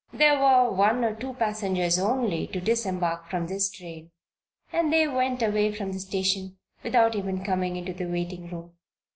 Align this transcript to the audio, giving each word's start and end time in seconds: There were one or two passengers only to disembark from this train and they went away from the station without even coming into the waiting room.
There 0.11 0.39
were 0.39 0.71
one 0.71 1.03
or 1.05 1.13
two 1.15 1.35
passengers 1.35 1.99
only 1.99 2.47
to 2.47 2.59
disembark 2.59 3.29
from 3.29 3.45
this 3.45 3.69
train 3.69 4.09
and 4.73 4.91
they 4.91 5.07
went 5.07 5.43
away 5.43 5.71
from 5.75 5.91
the 5.91 5.99
station 5.99 6.57
without 6.81 7.13
even 7.15 7.43
coming 7.43 7.75
into 7.75 7.93
the 7.93 8.07
waiting 8.07 8.49
room. 8.49 8.73